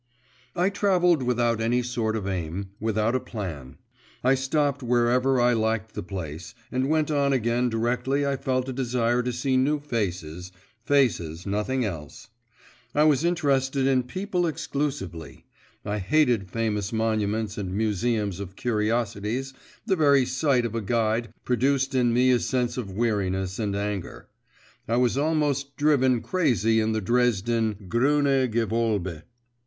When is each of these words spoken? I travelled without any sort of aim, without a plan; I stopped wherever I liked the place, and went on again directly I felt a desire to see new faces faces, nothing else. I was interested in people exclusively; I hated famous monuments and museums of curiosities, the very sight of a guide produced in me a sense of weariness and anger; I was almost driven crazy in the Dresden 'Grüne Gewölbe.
I 0.55 0.71
travelled 0.71 1.21
without 1.21 1.61
any 1.61 1.83
sort 1.83 2.15
of 2.15 2.27
aim, 2.27 2.71
without 2.79 3.13
a 3.13 3.19
plan; 3.19 3.77
I 4.23 4.33
stopped 4.33 4.81
wherever 4.81 5.39
I 5.39 5.53
liked 5.53 5.93
the 5.93 6.01
place, 6.01 6.55
and 6.71 6.89
went 6.89 7.11
on 7.11 7.33
again 7.33 7.69
directly 7.69 8.25
I 8.25 8.35
felt 8.35 8.67
a 8.67 8.73
desire 8.73 9.21
to 9.21 9.31
see 9.31 9.57
new 9.57 9.79
faces 9.79 10.51
faces, 10.83 11.45
nothing 11.45 11.85
else. 11.85 12.29
I 12.95 13.03
was 13.03 13.23
interested 13.23 13.85
in 13.85 14.01
people 14.01 14.47
exclusively; 14.47 15.45
I 15.85 15.99
hated 15.99 16.49
famous 16.49 16.91
monuments 16.91 17.55
and 17.55 17.71
museums 17.71 18.39
of 18.39 18.55
curiosities, 18.55 19.53
the 19.85 19.95
very 19.95 20.25
sight 20.25 20.65
of 20.65 20.73
a 20.73 20.81
guide 20.81 21.31
produced 21.45 21.93
in 21.93 22.11
me 22.11 22.31
a 22.31 22.39
sense 22.39 22.75
of 22.75 22.89
weariness 22.89 23.59
and 23.59 23.75
anger; 23.75 24.29
I 24.87 24.95
was 24.95 25.15
almost 25.15 25.77
driven 25.77 26.21
crazy 26.21 26.79
in 26.79 26.93
the 26.93 27.01
Dresden 27.01 27.75
'Grüne 27.87 28.51
Gewölbe. 28.51 29.21